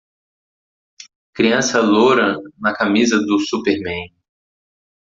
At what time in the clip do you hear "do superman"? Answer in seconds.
3.19-4.11